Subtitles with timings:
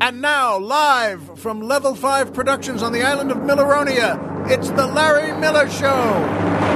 [0.00, 5.32] And now, live from Level 5 Productions on the island of Milleronia, it's The Larry
[5.40, 6.67] Miller Show.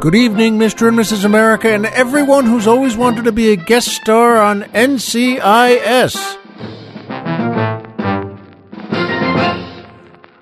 [0.00, 0.88] Good evening, Mr.
[0.88, 1.26] and Mrs.
[1.26, 6.16] America, and everyone who's always wanted to be a guest star on NCIS.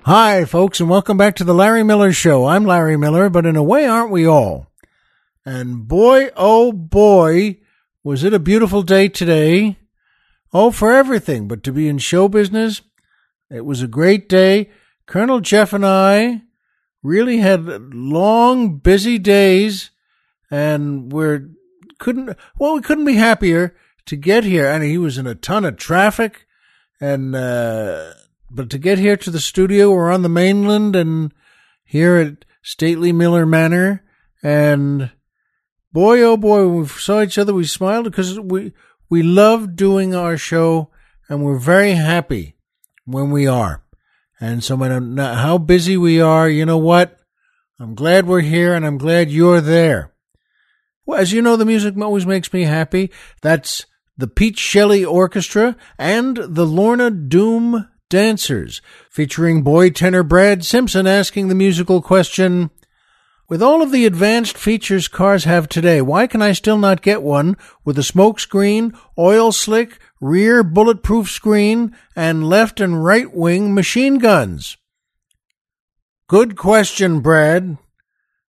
[0.05, 2.45] Hi, folks, and welcome back to the Larry Miller Show.
[2.45, 4.71] I'm Larry Miller, but in a way, aren't we all?
[5.45, 7.57] And boy, oh boy,
[8.01, 9.77] was it a beautiful day today.
[10.53, 12.81] Oh, for everything, but to be in show business,
[13.49, 14.69] it was a great day.
[15.05, 16.43] Colonel Jeff and I
[17.03, 19.91] really had long, busy days,
[20.51, 21.49] and we're
[21.99, 23.75] couldn't well, we couldn't be happier
[24.05, 24.69] to get here.
[24.69, 26.47] And he was in a ton of traffic,
[26.99, 28.13] and uh,
[28.49, 31.33] but to get here to the studio, we're on the mainland and
[31.83, 34.03] here at Stately Miller Manor,
[34.43, 35.11] and
[35.91, 38.73] boy, oh boy, when we saw each other, we smiled because we
[39.09, 40.89] we love doing our show,
[41.27, 42.55] and we're very happy
[43.05, 43.83] when we are.
[44.39, 47.19] And so, no matter how busy we are, you know what?
[47.79, 50.13] I'm glad we're here and I'm glad you're there.
[51.05, 53.11] Well, as you know, the music always makes me happy.
[53.41, 53.85] That's
[54.17, 61.47] the Pete Shelley Orchestra and the Lorna Doom Dancers, featuring boy tenor Brad Simpson asking
[61.47, 62.69] the musical question,
[63.47, 67.23] with all of the advanced features cars have today, why can I still not get
[67.23, 73.73] one with a smoke screen, oil slick, rear bulletproof screen, and left and right wing
[73.73, 74.77] machine guns?
[76.27, 77.77] Good question, Brad.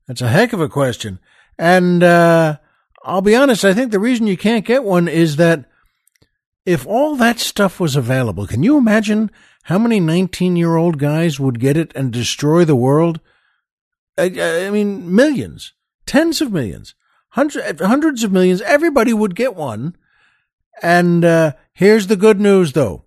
[0.08, 1.20] That's a heck of a question.
[1.60, 2.58] And uh,
[3.04, 5.66] I'll be honest, I think the reason you can't get one is that
[6.66, 9.32] if all that stuff was available, can you imagine
[9.64, 13.20] how many 19 year old guys would get it and destroy the world?
[14.18, 15.74] I, I mean, millions,
[16.06, 16.96] tens of millions,
[17.30, 18.62] hundreds, hundreds of millions.
[18.62, 19.96] Everybody would get one.
[20.82, 23.06] And uh, here's the good news, though.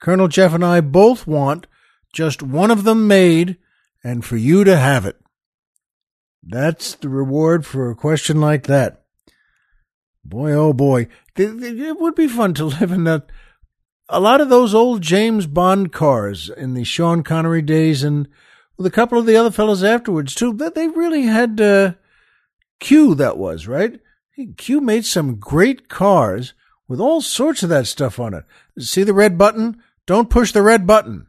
[0.00, 1.66] Colonel Jeff and I both want
[2.12, 3.56] just one of them made
[4.02, 5.16] and for you to have it.
[6.42, 9.02] That's the reward for a question like that.
[10.24, 11.08] Boy, oh boy.
[11.36, 13.30] It would be fun to live in that.
[14.08, 18.26] A lot of those old James Bond cars in the Sean Connery days and
[18.76, 20.52] with a couple of the other fellows afterwards too.
[20.52, 21.92] They really had uh,
[22.80, 23.14] Q.
[23.14, 24.00] That was right.
[24.56, 26.54] Q made some great cars
[26.90, 28.44] with all sorts of that stuff on it.
[28.78, 29.80] See the red button?
[30.06, 31.28] Don't push the red button.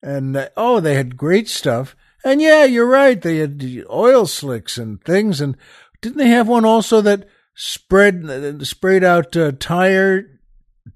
[0.00, 1.96] And uh, oh, they had great stuff.
[2.24, 3.20] And yeah, you're right.
[3.20, 5.40] They had oil slicks and things.
[5.40, 5.56] And
[6.00, 10.40] didn't they have one also that spread uh, sprayed out uh, tire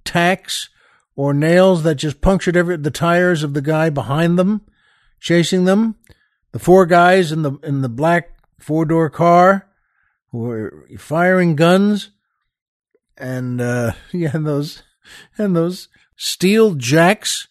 [0.04, 0.70] tacks
[1.16, 4.62] or nails that just punctured every the tires of the guy behind them?
[5.24, 5.96] chasing them.
[6.52, 9.66] The four guys in the in the black four door car
[10.30, 12.10] were firing guns,
[13.16, 14.82] and uh, yeah, and those
[15.38, 17.48] and those steel jacks,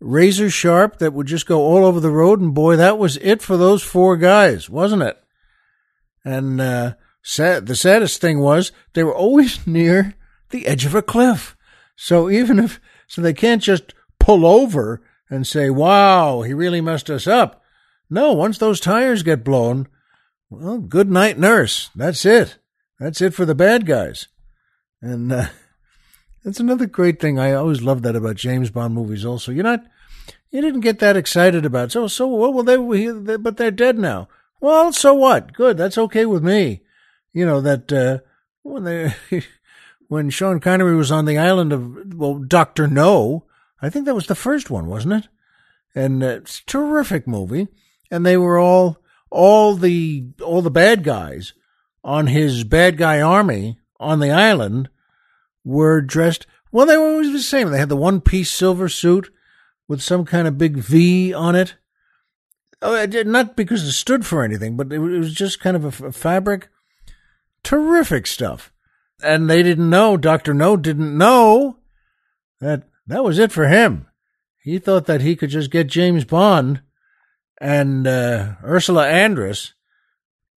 [0.00, 2.40] razor sharp, that would just go all over the road.
[2.40, 5.18] And boy, that was it for those four guys, wasn't it?
[6.24, 10.14] And uh, sad, the saddest thing was they were always near
[10.50, 11.56] the edge of a cliff.
[11.96, 17.10] So even if so, they can't just pull over and say, wow, he really messed
[17.10, 17.62] us up.
[18.10, 19.88] No, once those tires get blown,
[20.50, 21.90] well, good night, nurse.
[21.94, 22.58] That's it.
[22.98, 24.28] That's it for the bad guys.
[25.00, 25.48] And uh,
[26.44, 27.38] that's another great thing.
[27.38, 29.24] I always love that about James Bond movies.
[29.24, 29.84] Also, you're not,
[30.50, 31.92] you didn't get that excited about.
[31.92, 34.28] So, so well, well, they, were here, they but they're dead now.
[34.60, 35.52] Well, so what?
[35.52, 35.76] Good.
[35.76, 36.82] That's okay with me.
[37.32, 38.18] You know that uh,
[38.62, 39.14] when they,
[40.08, 43.44] when Sean Connery was on the island of well, Doctor No,
[43.82, 45.28] I think that was the first one, wasn't it?
[45.94, 47.68] And uh, it's a terrific movie.
[48.10, 48.98] And they were all
[49.30, 51.52] all the all the bad guys
[52.04, 54.88] on his bad guy army on the island
[55.64, 57.70] were dressed well they were always the same.
[57.70, 59.30] They had the one piece silver suit
[59.86, 61.76] with some kind of big V on it.
[62.82, 66.68] Oh, not because it stood for anything, but it was just kind of a, fabric.
[67.62, 68.72] Terrific stuff.
[69.22, 70.52] And they didn't know, Dr.
[70.52, 71.78] No didn't know
[72.60, 74.06] that that was it for him.
[74.62, 76.82] He thought that he could just get James Bond
[77.60, 79.72] and uh, Ursula Andress,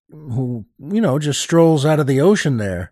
[0.09, 2.91] who, you know, just strolls out of the ocean there.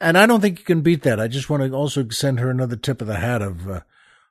[0.00, 1.20] And I don't think you can beat that.
[1.20, 3.80] I just want to also send her another tip of the hat of, uh,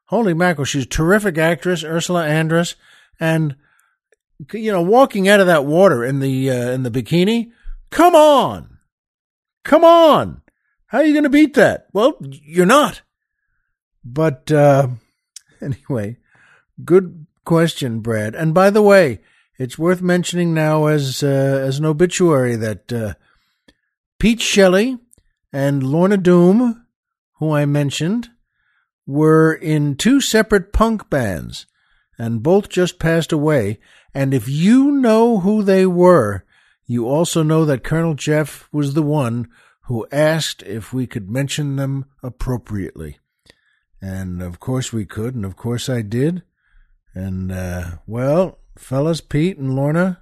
[0.06, 2.76] holy mackerel, she's a terrific actress, Ursula Andress.
[3.20, 3.56] And,
[4.52, 7.52] you know, walking out of that water in the, uh, in the bikini,
[7.90, 8.78] come on.
[9.64, 10.42] Come on.
[10.88, 11.88] How are you going to beat that?
[11.94, 13.02] Well, you're not.
[14.04, 14.88] But uh,
[15.62, 16.18] anyway,
[16.84, 18.36] good question, Brad.
[18.36, 19.20] And by the way,
[19.58, 23.14] it's worth mentioning now as uh, as an obituary that uh,
[24.20, 24.98] Pete Shelley
[25.52, 26.86] and Lorna Doom,
[27.40, 28.30] who I mentioned,
[29.06, 31.66] were in two separate punk bands,
[32.18, 33.80] and both just passed away.
[34.14, 36.46] And if you know who they were,
[36.86, 39.50] you also know that Colonel Jeff was the one
[39.86, 43.20] who asked if we could mention them appropriately.
[44.02, 46.44] And of course we could, and of course I did.
[47.14, 50.22] And, uh, well, fellas, Pete and Lorna,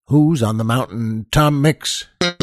[0.07, 1.25] Who's on the mountain?
[1.31, 2.07] Tom Mix.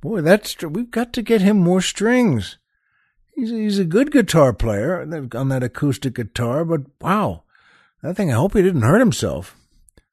[0.00, 2.58] Boy, that's we've got to get him more strings.
[3.34, 5.00] He's he's a good guitar player
[5.34, 7.44] on that acoustic guitar, but wow,
[8.02, 8.30] that thing.
[8.30, 9.56] I hope he didn't hurt himself.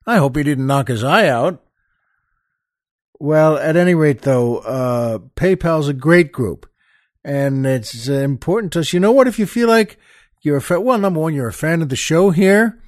[0.08, 1.62] I hope he didn't knock his eye out.
[3.20, 6.70] Well, at any rate, though, uh, PayPal's a great group,
[7.24, 8.94] and it's important to us.
[8.94, 9.28] You know what?
[9.28, 9.98] If you feel like
[10.42, 12.82] you're a fan, well, number one, you're a fan of the show here,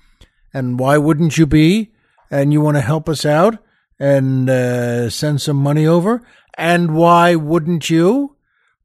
[0.53, 1.93] and why wouldn't you be?
[2.29, 3.57] And you want to help us out
[3.99, 6.21] and uh, send some money over.
[6.57, 8.35] And why wouldn't you?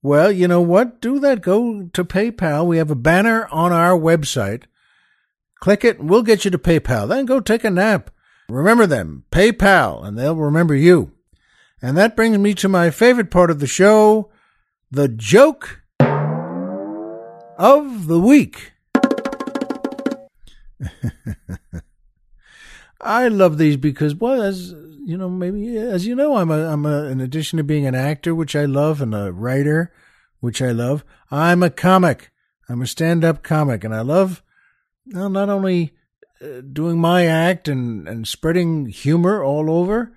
[0.01, 1.01] Well, you know what?
[1.01, 1.43] Do that.
[1.43, 2.67] Go to PayPal.
[2.67, 4.65] We have a banner on our website.
[5.63, 7.09] Click it, and we'll get you to PayPal.
[7.09, 8.11] Then go take a nap.
[8.49, 11.13] Remember them, PayPal, and they'll remember you.
[11.81, 14.29] And that brings me to my favorite part of the show
[14.91, 18.73] the joke of the week.
[23.01, 24.73] I love these because, well, as
[25.05, 27.95] you know, maybe as you know, I'm a, I'm a, in addition to being an
[27.95, 29.93] actor, which I love, and a writer,
[30.41, 32.33] which I love, I'm a comic.
[32.69, 34.43] I'm a stand-up comic, and I love
[35.07, 35.93] well, not only
[36.41, 40.13] uh, doing my act and and spreading humor all over,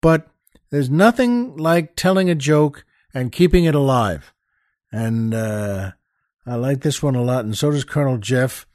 [0.00, 0.28] but
[0.70, 2.84] there's nothing like telling a joke
[3.14, 4.32] and keeping it alive.
[4.90, 5.92] And uh,
[6.46, 8.66] I like this one a lot, and so does Colonel Jeff.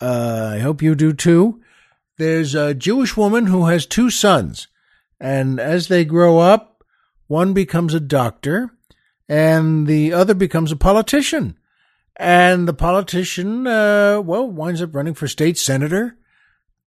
[0.00, 1.60] Uh, I hope you do too.
[2.18, 4.68] There's a Jewish woman who has two sons,
[5.20, 6.84] and as they grow up,
[7.26, 8.70] one becomes a doctor
[9.28, 11.58] and the other becomes a politician.
[12.16, 16.16] And the politician, uh, well, winds up running for state senator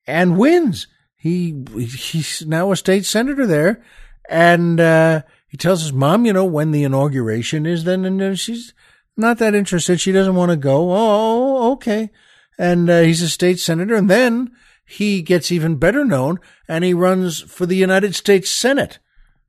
[0.06, 0.88] and wins.
[1.16, 3.84] He he's now a state senator there,
[4.30, 7.86] and uh, he tells his mom, you know, when the inauguration is.
[7.86, 8.74] Then and she's
[9.16, 10.02] not that interested.
[10.02, 10.92] She doesn't want to go.
[10.92, 12.10] Oh, okay.
[12.58, 14.52] And uh, he's a state senator, and then
[14.86, 19.00] he gets even better known and he runs for the United States Senate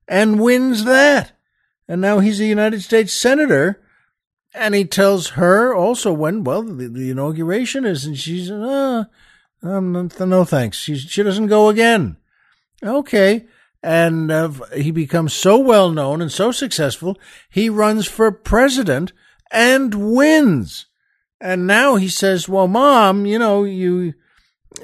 [0.09, 1.33] and wins that.
[1.89, 3.83] And now he's a United States Senator.
[4.55, 9.05] And he tells her also when, well, the, the inauguration is, and she's, uh,
[9.63, 10.79] um, no thanks.
[10.79, 12.17] She, she doesn't go again.
[12.83, 13.47] Okay.
[13.83, 17.19] And uh, he becomes so well known and so successful,
[17.51, 19.13] he runs for president
[19.51, 20.87] and wins.
[21.41, 24.15] And now he says, well, mom, you know, you,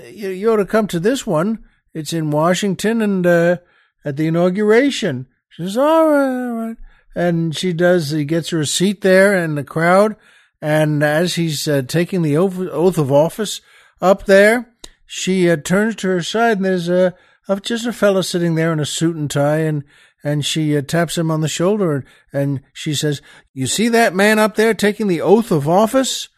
[0.04, 1.64] you, you ought to come to this one.
[1.94, 3.56] It's in Washington and uh,
[4.04, 5.26] at the inauguration.
[5.48, 6.76] She says, all right, all right.
[7.14, 10.16] And she does, he gets her a seat there in the crowd.
[10.62, 13.60] And as he's uh, taking the oath of office
[14.00, 14.72] up there,
[15.06, 17.14] she uh, turns to her side and there's a,
[17.62, 19.84] just a fellow sitting there in a suit and tie and
[20.22, 23.22] and she uh, taps him on the shoulder and she says,
[23.54, 26.28] You see that man up there taking the oath of office?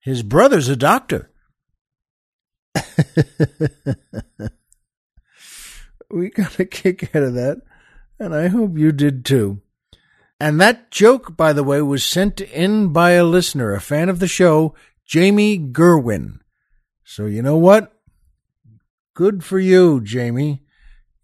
[0.00, 1.30] His brother's a doctor.
[6.10, 7.62] we got a kick out of that,
[8.18, 9.62] and I hope you did too.
[10.44, 14.18] And that joke, by the way, was sent in by a listener, a fan of
[14.18, 14.74] the show,
[15.06, 16.40] Jamie Gerwin.
[17.02, 17.94] So you know what?
[19.14, 20.62] Good for you, Jamie.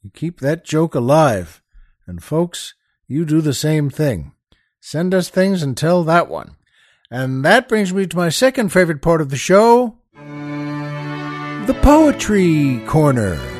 [0.00, 1.60] You keep that joke alive.
[2.06, 2.72] And folks,
[3.08, 4.32] you do the same thing.
[4.80, 6.56] Send us things and tell that one.
[7.10, 9.98] And that brings me to my second favorite part of the show
[11.66, 13.59] the Poetry Corner.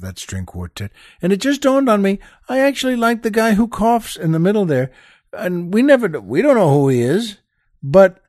[0.00, 0.92] That string quartet.
[1.20, 4.38] And it just dawned on me, I actually like the guy who coughs in the
[4.38, 4.90] middle there.
[5.32, 7.38] And we never, we don't know who he is,
[7.82, 8.22] but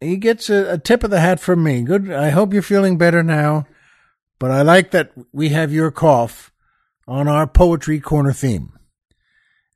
[0.00, 1.82] he gets a, a tip of the hat from me.
[1.82, 2.10] Good.
[2.10, 3.66] I hope you're feeling better now.
[4.38, 6.52] But I like that we have your cough
[7.06, 8.78] on our Poetry Corner theme.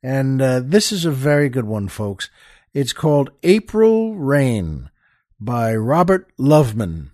[0.03, 2.29] And uh, this is a very good one, folks.
[2.73, 4.89] It's called April Rain
[5.39, 7.11] by Robert Loveman.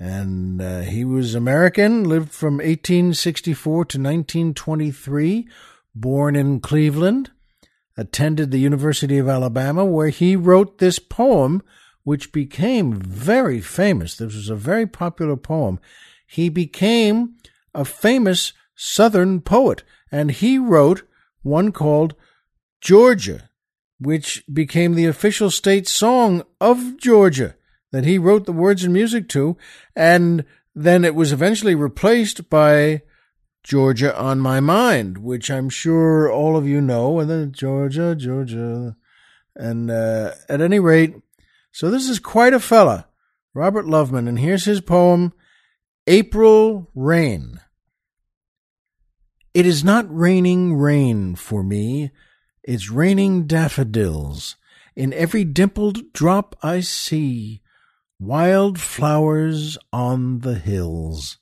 [0.00, 5.46] And uh, he was American, lived from 1864 to 1923,
[5.94, 7.30] born in Cleveland,
[7.98, 11.62] attended the University of Alabama, where he wrote this poem,
[12.02, 14.16] which became very famous.
[14.16, 15.78] This was a very popular poem.
[16.26, 17.34] He became
[17.74, 21.02] a famous Southern poet, and he wrote
[21.42, 22.14] one called
[22.80, 23.50] Georgia,
[23.98, 27.54] which became the official state song of Georgia
[27.92, 29.56] that he wrote the words and music to,
[29.96, 30.44] and
[30.74, 33.02] then it was eventually replaced by
[33.62, 38.96] Georgia on My Mind, which I'm sure all of you know, and then Georgia, Georgia.
[39.54, 41.14] And uh, at any rate,
[41.72, 43.08] so this is quite a fella,
[43.54, 45.32] Robert Loveman, and here's his poem,
[46.06, 47.60] April Rain.
[49.52, 52.12] It is not raining rain for me,
[52.62, 54.56] it's raining daffodils.
[54.96, 57.59] In every dimpled drop I see
[58.20, 61.38] wild flowers on the hills.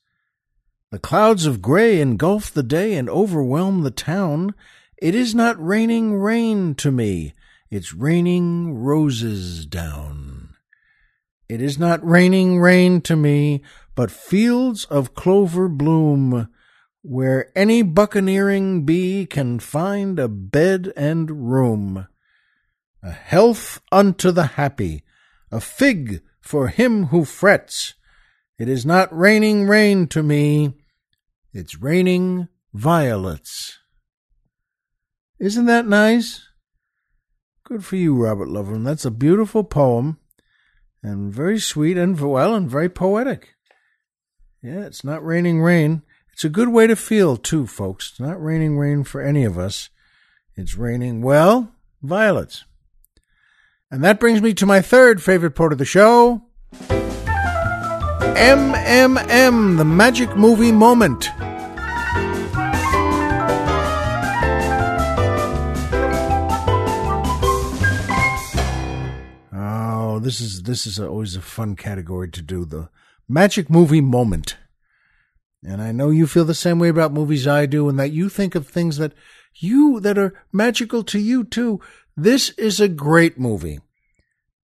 [0.93, 4.55] The clouds of gray engulf the day and overwhelm the town.
[4.97, 7.35] It is not raining rain to me,
[7.69, 10.55] it's raining roses down.
[11.49, 13.63] It is not raining rain to me,
[13.95, 16.49] but fields of clover bloom,
[17.03, 22.07] where any buccaneering bee can find a bed and room.
[23.03, 25.03] A health unto the happy,
[25.51, 27.93] a fig for him who frets.
[28.59, 30.73] It is not raining rain to me,
[31.53, 33.77] it's raining violets.
[35.39, 36.47] Isn't that nice?
[37.65, 38.83] Good for you, Robert Loveman.
[38.83, 40.21] That's a beautiful poem
[41.03, 43.51] and very sweet and well and very poetic.
[44.63, 46.01] Yeah, it's not raining rain.
[46.33, 48.09] It's a good way to feel, too, folks.
[48.13, 49.91] It's not raining rain for any of us.
[50.57, 52.65] It's raining, well, violets.
[53.91, 56.43] And that brings me to my third favorite part of the show
[58.39, 61.31] MMM, the magic movie moment.
[69.53, 72.91] Oh, this is this is always a fun category to do the
[73.27, 74.59] magic movie moment.
[75.65, 78.29] And I know you feel the same way about movies I do, and that you
[78.29, 79.15] think of things that
[79.55, 81.81] you that are magical to you too.
[82.21, 83.79] This is a great movie.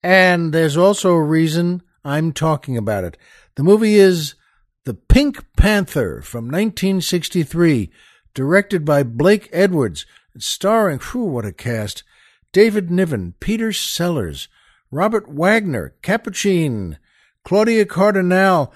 [0.02, 3.16] And there's also a reason I'm talking about it.
[3.54, 4.34] The movie is
[4.82, 7.92] The Pink Panther from 1963,
[8.34, 10.04] directed by Blake Edwards,
[10.36, 12.02] starring, whew, what a cast,
[12.50, 14.48] David Niven, Peter Sellers,
[14.90, 16.98] Robert Wagner, Capucine,
[17.44, 18.72] Claudia Cardinale,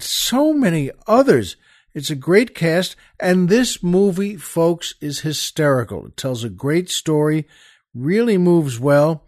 [0.00, 1.54] so many others.
[1.94, 6.06] It's a great cast, and this movie, folks, is hysterical.
[6.06, 7.46] It tells a great story,
[7.94, 9.24] really moves well.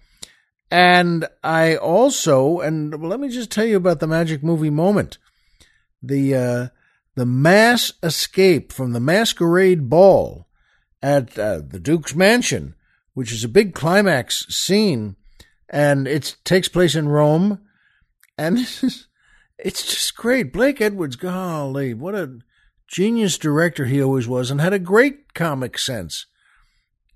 [0.71, 5.19] And I also, and let me just tell you about the magic movie moment.
[6.03, 6.69] The, uh,
[7.15, 10.49] the mass escape from the masquerade ball
[11.03, 12.75] at uh, the Duke's mansion,
[13.15, 15.17] which is a big climax scene,
[15.69, 17.61] and it takes place in Rome
[18.39, 19.07] and this is,
[19.59, 20.53] it's just great.
[20.53, 22.39] Blake Edwards, golly, what a
[22.89, 26.27] genius director he always was, and had a great comic sense.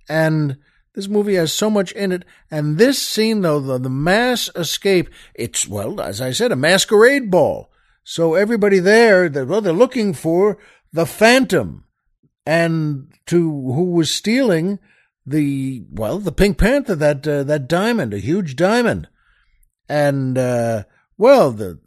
[0.08, 0.58] And
[0.96, 2.24] this movie has so much in it.
[2.50, 7.30] And this scene, though, the, the mass escape, it's, well, as I said, a masquerade
[7.30, 7.70] ball.
[8.02, 10.58] So everybody there, they're, well, they're looking for
[10.92, 11.84] the Phantom
[12.44, 14.78] and to who was stealing
[15.24, 19.06] the, well, the Pink Panther, that, uh, that diamond, a huge diamond.
[19.88, 20.84] And, uh,
[21.18, 21.78] well, the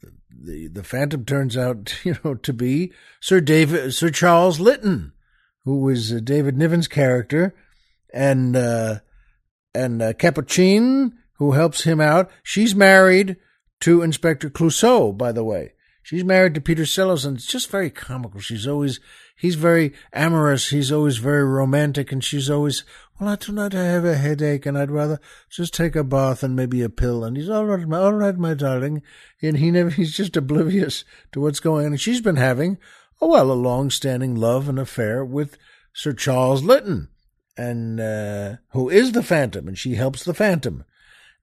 [0.41, 5.11] the the Phantom turns out, you know, to be Sir David Sir Charles Lytton,
[5.65, 7.53] who was uh, David Niven's character,
[8.13, 8.99] and uh,
[9.73, 10.13] and uh,
[11.37, 12.29] who helps him out.
[12.43, 13.37] She's married
[13.81, 15.73] to Inspector Clouseau, by the way.
[16.01, 18.39] She's married to Peter Sellers, and it's just very comical.
[18.39, 18.99] She's always
[19.37, 20.69] he's very amorous.
[20.69, 22.83] He's always very romantic, and she's always
[23.19, 26.89] well, I have a headache and I'd rather just take a bath and maybe a
[26.89, 27.25] pill.
[27.25, 29.01] And he's all right, my, all right, my darling.
[29.41, 31.93] And he never, he's just oblivious to what's going on.
[31.93, 32.77] And she's been having,
[33.21, 35.57] oh, well, a long-standing love and affair with
[35.93, 37.09] Sir Charles Lytton,
[37.59, 40.85] and uh, who is the Phantom, and she helps the Phantom.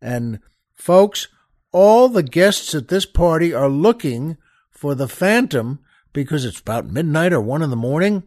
[0.01, 0.41] And
[0.75, 1.29] folks,
[1.73, 4.39] all the guests at this party are looking
[4.71, 5.81] for the Phantom
[6.13, 8.23] because it's about midnight or one in the morning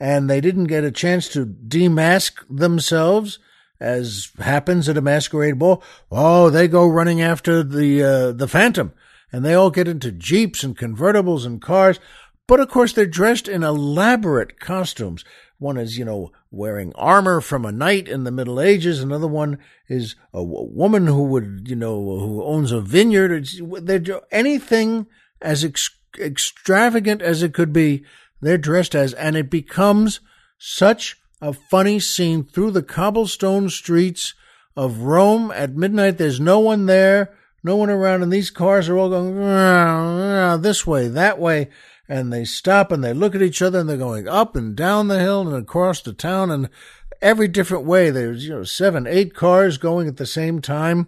[0.00, 3.38] and they didn't get a chance to demask themselves,
[3.78, 5.82] as happens at a masquerade ball.
[6.10, 8.92] Oh, they go running after the uh, the Phantom,
[9.30, 12.00] and they all get into jeeps and convertibles and cars.
[12.46, 15.24] But of course, they're dressed in elaborate costumes.
[15.58, 19.00] One is, you know, wearing armor from a knight in the Middle Ages.
[19.00, 23.30] Another one is a woman who would, you know, who owns a vineyard.
[23.30, 25.06] It's, they're anything
[25.40, 28.04] as ex- extravagant as it could be
[28.40, 30.20] they're dressed as, and it becomes
[30.58, 34.34] such a funny scene through the cobblestone streets
[34.76, 36.18] of Rome at midnight.
[36.18, 41.08] There's no one there, no one around, and these cars are all going this way,
[41.08, 41.68] that way,
[42.10, 45.06] and they stop and they look at each other and they're going up and down
[45.06, 46.68] the hill and across the town and
[47.22, 48.10] every different way.
[48.10, 51.06] There's, you know, seven, eight cars going at the same time.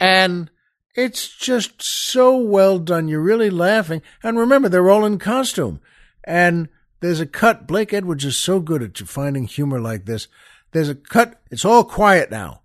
[0.00, 0.50] And
[0.96, 3.06] it's just so well done.
[3.06, 4.02] You're really laughing.
[4.24, 5.80] And remember, they're all in costume.
[6.24, 7.68] And there's a cut.
[7.68, 10.26] Blake Edwards is so good at finding humor like this.
[10.72, 11.40] There's a cut.
[11.52, 12.62] It's all quiet now.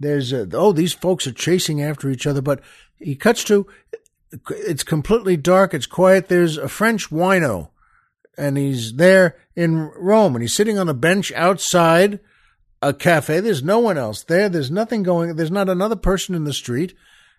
[0.00, 2.62] There's a, oh, these folks are chasing after each other, but
[2.98, 3.68] he cuts to,
[4.50, 5.74] it's completely dark.
[5.74, 6.28] It's quiet.
[6.28, 7.70] There's a French wino
[8.36, 12.20] and he's there in Rome and he's sitting on a bench outside
[12.80, 13.40] a cafe.
[13.40, 14.48] There's no one else there.
[14.48, 15.36] There's nothing going.
[15.36, 16.94] There's not another person in the street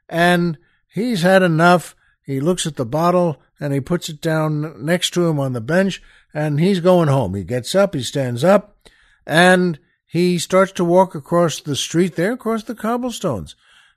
[0.07, 0.57] and
[0.87, 1.95] he's had enough.
[2.25, 5.61] He looks at the bottle and he puts it down next to him on the
[5.61, 6.01] bench
[6.33, 7.35] and he's going home.
[7.35, 8.77] He gets up, he stands up,
[9.25, 13.55] and he starts to walk across the street there, across the cobblestones.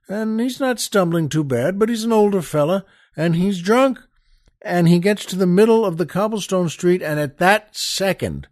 [0.08, 2.84] And he's not stumbling too bad, but he's an older fella
[3.16, 4.00] and he's drunk.
[4.62, 8.48] And he gets to the middle of the cobblestone street, and at that second,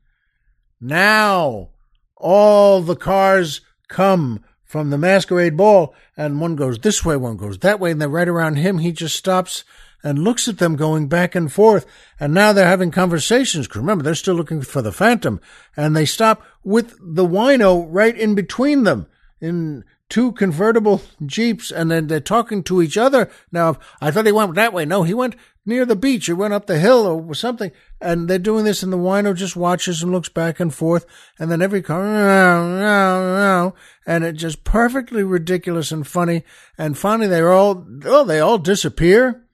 [0.81, 1.71] now
[2.17, 7.59] all the cars come from the masquerade ball, and one goes this way, one goes
[7.59, 8.79] that way, and they're right around him.
[8.79, 9.65] He just stops
[10.05, 11.87] and looks at them going back and forth.
[12.21, 13.67] And now they're having conversations.
[13.67, 15.41] Cause remember, they're still looking for the phantom
[15.77, 19.07] and they stop with the wino right in between them
[19.41, 23.31] in two convertible jeeps and then they're talking to each other.
[23.51, 24.85] Now, I thought he went that way.
[24.85, 25.37] No, he went
[25.67, 27.73] near the beach or went up the hill or something.
[28.01, 31.07] And they're doing this and the wino just watches and looks back and forth.
[31.39, 33.73] And then every car,
[34.07, 36.45] and it's just perfectly ridiculous and funny.
[36.77, 39.45] And finally they all, oh, they all disappear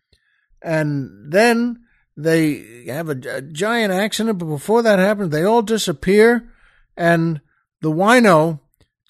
[0.62, 1.84] and then
[2.16, 4.38] they have a, a, giant accident.
[4.38, 6.48] But before that happens, they all disappear,
[6.96, 7.40] and
[7.80, 8.60] the wino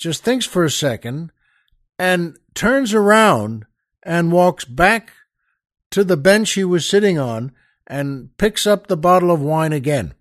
[0.00, 1.30] just thinks for a second
[1.98, 3.66] and turns around
[4.02, 5.12] and walks back
[5.90, 7.52] to the bench he was sitting on
[7.86, 10.14] and picks up the bottle of wine again.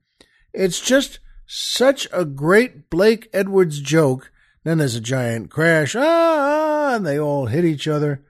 [0.54, 4.32] It's just such a great Blake Edwards joke.
[4.66, 8.22] Then there's a giant crash, ah, and they all hit each other.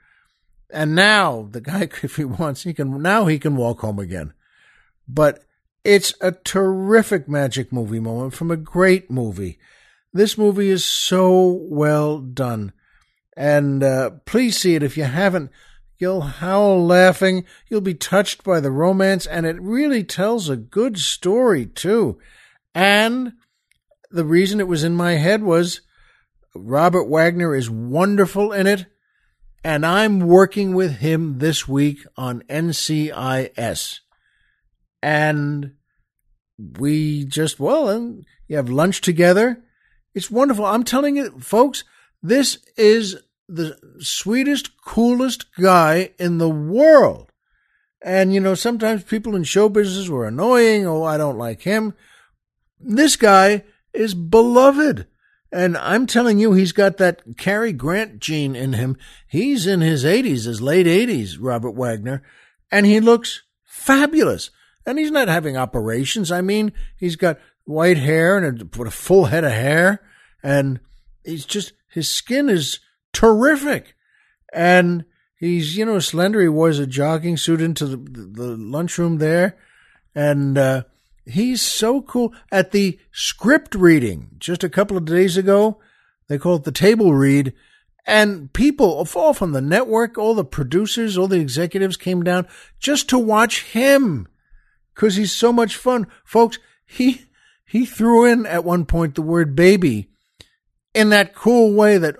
[0.69, 4.33] And now the guy, if he wants, he can, now he can walk home again.
[5.07, 5.43] But
[5.83, 9.57] it's a terrific magic movie moment from a great movie.
[10.13, 12.73] This movie is so well done.
[13.37, 15.51] And uh, please see it if you haven't.
[15.97, 17.45] You'll howl laughing.
[17.67, 22.19] You'll be touched by the romance, and it really tells a good story, too.
[22.73, 23.33] And
[24.09, 25.81] the reason it was in my head was
[26.55, 28.85] Robert Wagner is wonderful in it
[29.63, 33.99] and I'm working with him this week on NCIS.
[35.01, 35.73] And
[36.57, 39.63] we just, well, and you have lunch together.
[40.13, 40.65] It's wonderful.
[40.65, 41.83] I'm telling you, folks,
[42.21, 43.17] this is
[43.47, 47.31] the sweetest, coolest guy in the world.
[48.01, 50.85] And, you know, sometimes people in show business were annoying.
[50.85, 51.93] Oh, I don't like him.
[52.79, 55.07] This guy is beloved.
[55.51, 58.97] And I'm telling you, he's got that Cary Grant gene in him.
[59.27, 62.21] He's in his 80s, his late 80s, Robert Wagner,
[62.71, 64.51] and he looks fabulous.
[64.85, 66.31] And he's not having operations.
[66.31, 70.01] I mean, he's got white hair and a, a full head of hair,
[70.43, 70.79] and
[71.23, 72.79] he's just, his skin is
[73.13, 73.95] terrific.
[74.51, 75.05] And
[75.39, 76.41] he's, you know, slender.
[76.41, 79.57] He wears a jogging suit into the, the lunchroom there.
[80.15, 80.83] And, uh,
[81.29, 82.33] He's so cool.
[82.51, 85.79] At the script reading just a couple of days ago,
[86.27, 87.53] they call it the table read,
[88.05, 92.47] and people all from the network, all the producers, all the executives came down
[92.79, 94.27] just to watch him
[94.95, 96.07] because he's so much fun.
[96.23, 97.25] Folks, he
[97.69, 100.09] he threw in at one point the word baby
[100.95, 102.15] in that cool way that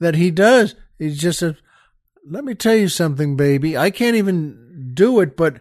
[0.00, 0.74] that he does.
[0.98, 1.56] He's just a
[2.28, 3.76] let me tell you something, baby.
[3.76, 5.60] I can't even do it, but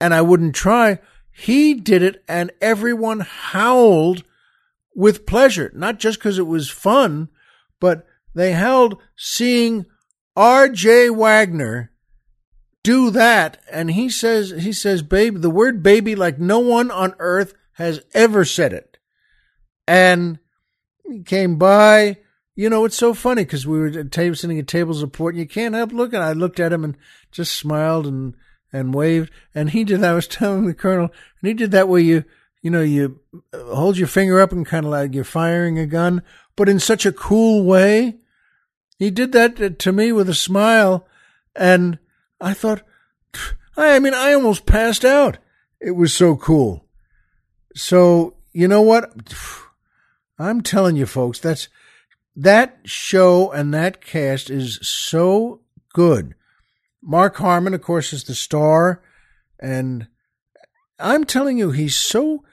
[0.00, 0.98] and I wouldn't try.
[1.30, 4.24] He did it and everyone howled
[4.94, 7.28] with pleasure, not just because it was fun,
[7.78, 9.86] but they howled seeing
[10.34, 11.10] R.J.
[11.10, 11.92] Wagner
[12.82, 13.62] do that.
[13.70, 18.00] And he says, he says, baby, the word baby like no one on earth has
[18.14, 18.98] ever said it.
[19.86, 20.38] And
[21.08, 22.18] he came by.
[22.54, 23.92] You know, it's so funny because we were
[24.34, 26.20] sitting at tables of port and you can't help looking.
[26.20, 26.96] I looked at him and
[27.30, 28.34] just smiled and,
[28.72, 29.30] and waved.
[29.54, 32.24] And he did, I was telling the colonel, and he did that where you,
[32.60, 33.20] you know, you
[33.52, 36.22] uh, hold your finger up and kind of like you're firing a gun,
[36.56, 38.18] but in such a cool way.
[38.98, 41.08] He did that to me with a smile.
[41.56, 41.98] And
[42.40, 42.82] I thought,
[43.76, 45.38] I mean, I almost passed out.
[45.80, 46.86] It was so cool.
[47.74, 49.12] So, you know what?
[50.38, 51.68] I'm telling you, folks, that's
[52.34, 55.60] that show and that cast is so
[55.92, 56.34] good.
[57.02, 59.02] Mark Harmon, of course, is the star,
[59.60, 60.06] and
[60.98, 62.44] I'm telling you, he's so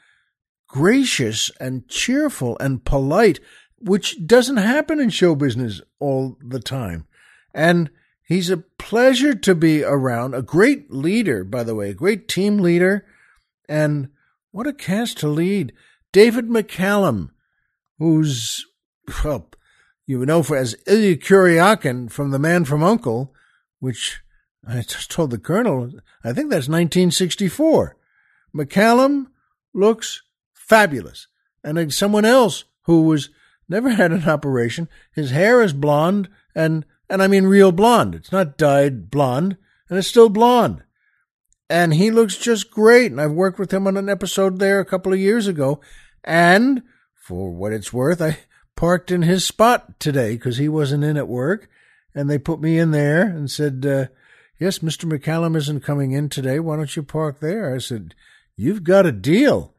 [0.67, 3.39] gracious and cheerful and polite,
[3.77, 7.07] which doesn't happen in show business all the time.
[7.53, 7.89] And
[8.27, 10.33] he's a pleasure to be around.
[10.33, 13.05] A great leader, by the way, a great team leader.
[13.67, 14.09] And
[14.51, 15.73] what a cast to lead.
[16.11, 17.29] David McCallum,
[17.97, 18.65] who's,
[19.23, 19.49] well,
[20.05, 23.33] you know for as Illya Kuryakin from The Man from Uncle,
[23.79, 24.21] which
[24.67, 25.91] I just told the colonel,
[26.23, 27.95] I think that's 1964.
[28.55, 29.27] McCallum
[29.73, 31.27] looks fabulous.
[31.63, 33.29] And someone else who was
[33.67, 38.15] never had an operation, his hair is blonde and and I mean real blonde.
[38.15, 39.57] It's not dyed blonde,
[39.89, 40.83] and it's still blonde.
[41.69, 43.11] And he looks just great.
[43.11, 45.81] And I've worked with him on an episode there a couple of years ago.
[46.23, 48.39] And for what it's worth, I
[48.75, 51.69] parked in his spot today because he wasn't in at work.
[52.15, 54.05] And they put me in there and said, uh,
[54.59, 55.09] Yes, Mr.
[55.09, 56.59] McCallum isn't coming in today.
[56.59, 57.73] Why don't you park there?
[57.73, 58.13] I said,
[58.57, 59.73] You've got a deal.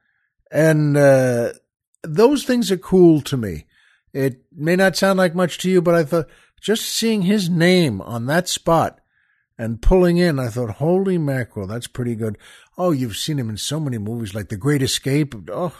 [0.51, 1.53] And uh,
[2.03, 3.67] those things are cool to me.
[4.13, 6.29] It may not sound like much to you, but I thought
[6.61, 9.00] just seeing his name on that spot
[9.61, 12.39] and pulling in, I thought, holy mackerel, that's pretty good.
[12.79, 15.35] Oh, you've seen him in so many movies like The Great Escape.
[15.53, 15.77] Oh,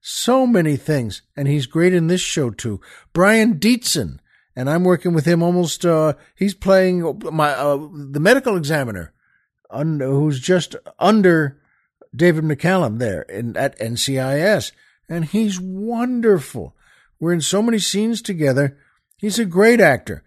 [0.00, 1.20] so many things.
[1.36, 2.80] And he's great in this show too.
[3.12, 4.20] Brian Dietzen.
[4.56, 9.12] And I'm working with him almost, uh, he's playing my, uh, the medical examiner
[9.68, 11.60] under, who's just under
[12.16, 14.72] David McCallum there in, at NCIS.
[15.06, 16.74] And he's wonderful.
[17.20, 18.78] We're in so many scenes together.
[19.18, 20.24] He's a great actor.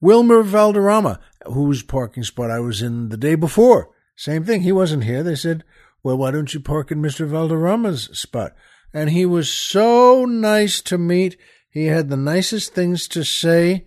[0.00, 3.90] Wilmer Valderrama, whose parking spot I was in the day before.
[4.16, 4.62] Same thing.
[4.62, 5.22] He wasn't here.
[5.22, 5.64] They said,
[6.02, 7.26] well, why don't you park in Mr.
[7.26, 8.54] Valderrama's spot?
[8.92, 11.36] and he was so nice to meet.
[11.70, 13.86] He had the nicest things to say,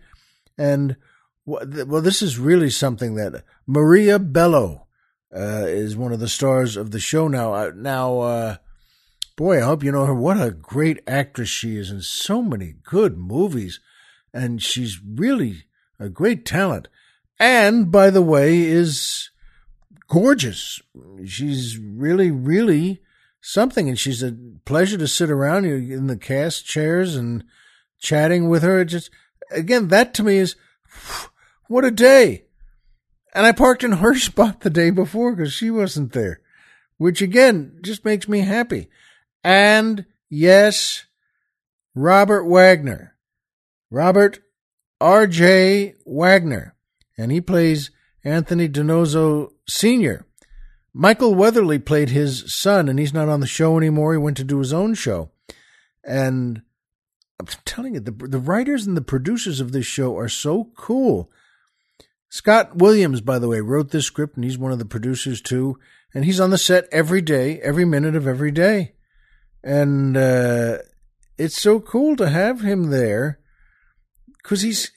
[0.57, 0.95] and
[1.45, 4.87] well, this is really something that Maria Bello
[5.35, 7.53] uh, is one of the stars of the show now.
[7.53, 8.55] Uh, now, uh,
[9.35, 10.13] boy, I hope you know her.
[10.13, 13.81] What a great actress she is in so many good movies,
[14.33, 15.65] and she's really
[15.99, 16.87] a great talent.
[17.39, 19.29] And by the way, is
[20.07, 20.81] gorgeous.
[21.25, 23.01] She's really, really
[23.41, 27.43] something, and she's a pleasure to sit around you in the cast chairs and
[27.99, 28.85] chatting with her.
[28.85, 29.09] Just
[29.51, 30.55] again, that to me is
[31.67, 32.45] what a day.
[33.33, 36.41] And I parked in her spot the day before because she wasn't there,
[36.97, 38.89] which again just makes me happy.
[39.43, 41.05] And yes,
[41.95, 43.15] Robert Wagner,
[43.89, 44.42] Robert
[45.03, 45.95] R.J.
[46.05, 46.77] Wagner,
[47.17, 47.91] and he plays
[48.23, 50.25] Anthony DiNozzo Sr.
[50.93, 54.13] Michael Weatherly played his son, and he's not on the show anymore.
[54.13, 55.29] He went to do his own show.
[56.05, 56.61] And
[57.37, 61.29] I'm telling you, the, the writers and the producers of this show are so cool.
[62.29, 65.77] Scott Williams, by the way, wrote this script, and he's one of the producers too.
[66.13, 68.93] And he's on the set every day, every minute of every day.
[69.65, 70.77] And uh,
[71.37, 73.41] it's so cool to have him there
[74.43, 74.91] because he's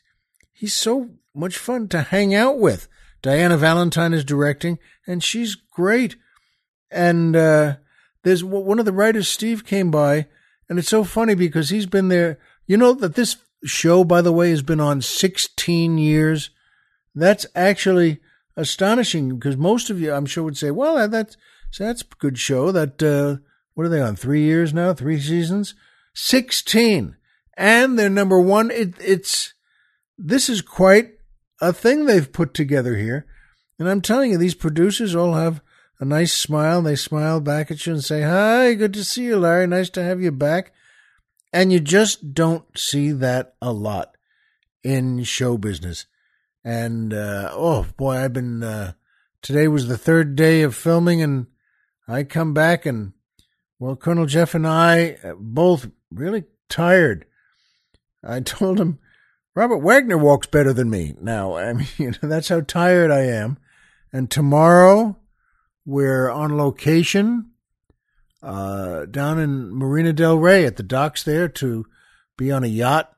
[0.52, 2.88] he's so much fun to hang out with.
[3.22, 6.16] Diana Valentine is directing, and she's great.
[6.90, 7.76] And uh,
[8.22, 10.26] there's one of the writers, Steve, came by,
[10.68, 12.38] and it's so funny because he's been there.
[12.66, 16.50] You know that this show, by the way, has been on 16 years.
[17.14, 18.20] That's actually
[18.56, 21.36] astonishing because most of you, I'm sure, would say, "Well, that's
[21.78, 23.42] that's a good show." That uh,
[23.74, 24.16] what are they on?
[24.16, 24.94] Three years now?
[24.94, 25.74] Three seasons?
[26.14, 27.16] 16,
[27.56, 28.70] and they're number one.
[28.70, 29.54] It, it's
[30.18, 31.12] this is quite
[31.60, 33.26] a thing they've put together here.
[33.78, 35.60] And I'm telling you, these producers all have
[36.00, 36.82] a nice smile.
[36.82, 39.66] They smile back at you and say, Hi, good to see you, Larry.
[39.66, 40.72] Nice to have you back.
[41.52, 44.16] And you just don't see that a lot
[44.82, 46.06] in show business.
[46.64, 48.92] And, uh, oh boy, I've been, uh,
[49.40, 51.46] today was the third day of filming and
[52.08, 53.12] I come back and,
[53.78, 57.26] well, Colonel Jeff and I uh, both really tired.
[58.24, 58.98] I told him,
[59.54, 61.56] Robert Wagner walks better than me now.
[61.56, 63.58] I mean, you know, that's how tired I am.
[64.12, 65.16] And tomorrow
[65.84, 67.50] we're on location
[68.42, 71.86] uh, down in Marina Del Rey at the docks there to
[72.36, 73.12] be on a yacht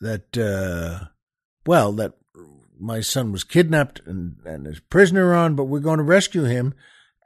[0.00, 1.06] that, uh,
[1.66, 2.14] well, that
[2.78, 6.74] my son was kidnapped and, and is prisoner on, but we're going to rescue him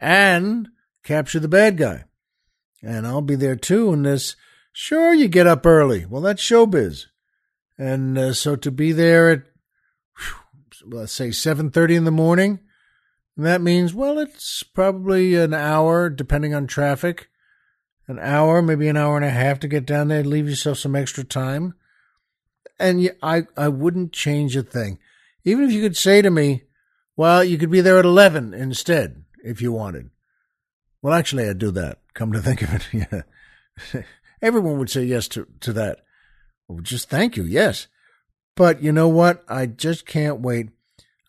[0.01, 0.69] and
[1.05, 2.05] capture the bad guy.
[2.83, 3.93] And I'll be there too.
[3.93, 4.35] And this,
[4.73, 6.05] sure, you get up early.
[6.07, 7.07] Well, that's showbiz.
[7.79, 9.43] And uh, so to be there at,
[10.19, 12.61] whew, let's say, 7.30 in the morning,
[13.37, 17.29] that means, well, it's probably an hour, depending on traffic.
[18.09, 20.25] An hour, maybe an hour and a half to get down there.
[20.25, 21.75] Leave yourself some extra time.
[22.79, 24.99] And I, I wouldn't change a thing.
[25.45, 26.65] Even if you could say to me,
[27.17, 30.11] well, you could be there at 11 instead, if you wanted.
[31.01, 31.99] Well, actually, I'd do that.
[32.15, 34.03] Come to think of it, yeah.
[34.43, 36.01] Everyone would say yes to, to that.
[36.67, 37.87] Well, just thank you, yes.
[38.57, 39.45] But you know what?
[39.49, 40.71] I just can't wait.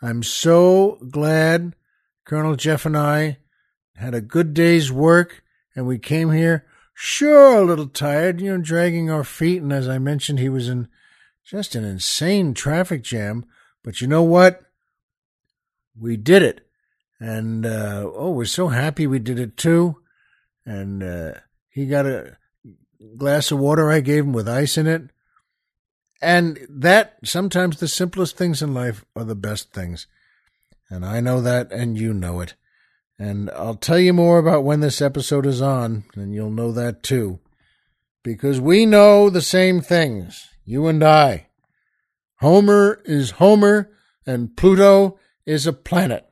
[0.01, 1.75] I'm so glad
[2.25, 3.37] Colonel Jeff and I
[3.95, 5.43] had a good day's work
[5.75, 9.61] and we came here, sure, a little tired, you know, dragging our feet.
[9.61, 10.87] And as I mentioned, he was in
[11.45, 13.45] just an insane traffic jam.
[13.83, 14.61] But you know what?
[15.97, 16.67] We did it.
[17.19, 20.01] And, uh, oh, we're so happy we did it too.
[20.65, 21.33] And, uh,
[21.69, 22.37] he got a
[23.17, 25.09] glass of water I gave him with ice in it.
[26.21, 30.07] And that sometimes the simplest things in life are the best things.
[30.89, 32.53] And I know that, and you know it.
[33.19, 37.03] And I'll tell you more about when this episode is on, and you'll know that
[37.03, 37.39] too.
[38.23, 41.47] Because we know the same things, you and I.
[42.37, 43.91] Homer is Homer,
[44.25, 46.25] and Pluto is a planet.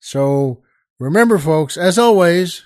[0.00, 0.62] So
[0.98, 2.64] remember, folks, as always,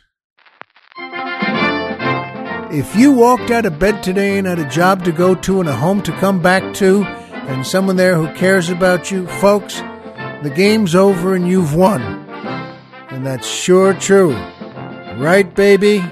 [2.70, 5.68] if you walked out of bed today and had a job to go to and
[5.68, 9.80] a home to come back to, and someone there who cares about you, folks,
[10.42, 12.02] the game's over and you've won.
[13.10, 14.34] And that's sure true.
[15.16, 16.04] Right, baby?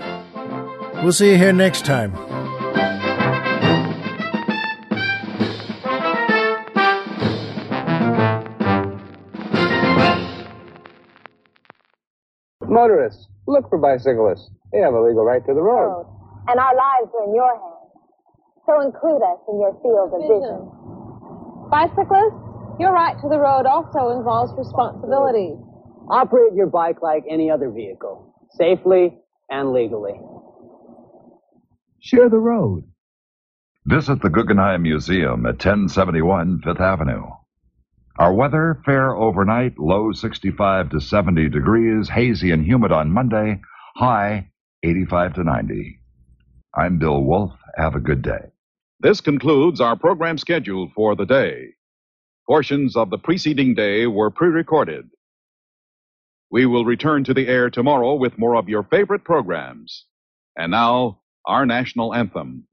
[1.03, 2.13] We'll see you here next time.
[12.63, 14.51] Motorists, look for bicyclists.
[14.73, 16.16] They have a legal right to the road oh,
[16.49, 17.87] and our lives are in your hands.
[18.67, 20.61] So include us in your field of vision.
[21.71, 22.43] Bicyclists,
[22.79, 25.55] your right to the road also involves responsibility.
[26.11, 29.19] Operate your bike like any other vehicle, safely
[29.51, 30.21] and legally.
[32.01, 32.85] Share the road.
[33.85, 37.25] Visit the Guggenheim Museum at 1071 Fifth Avenue.
[38.19, 43.61] Our weather fair overnight, low 65 to 70 degrees, hazy and humid on Monday,
[43.97, 44.51] high
[44.83, 46.01] 85 to 90.
[46.79, 47.53] I'm Bill Wolf.
[47.77, 48.51] Have a good day.
[49.01, 51.69] This concludes our program schedule for the day.
[52.47, 55.09] Portions of the preceding day were pre recorded.
[56.51, 60.05] We will return to the air tomorrow with more of your favorite programs.
[60.55, 62.67] And now, our national anthem.